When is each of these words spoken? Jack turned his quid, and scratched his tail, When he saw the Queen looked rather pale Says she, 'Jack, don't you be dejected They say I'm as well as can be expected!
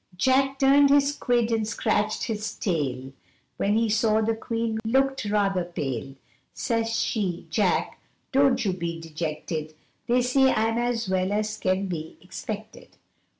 Jack 0.17 0.57
turned 0.57 0.89
his 0.89 1.15
quid, 1.15 1.51
and 1.51 1.67
scratched 1.67 2.23
his 2.23 2.55
tail, 2.55 3.13
When 3.57 3.77
he 3.77 3.87
saw 3.87 4.19
the 4.21 4.35
Queen 4.35 4.79
looked 4.83 5.25
rather 5.29 5.63
pale 5.63 6.15
Says 6.55 6.99
she, 6.99 7.45
'Jack, 7.51 7.99
don't 8.31 8.65
you 8.65 8.73
be 8.73 8.99
dejected 8.99 9.75
They 10.07 10.23
say 10.23 10.51
I'm 10.53 10.79
as 10.79 11.07
well 11.07 11.31
as 11.31 11.55
can 11.59 11.85
be 11.85 12.17
expected! 12.19 12.97